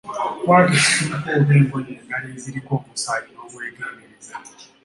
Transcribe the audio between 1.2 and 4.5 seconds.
oba engoye endala eziriko omusaayi n’obwegendereza.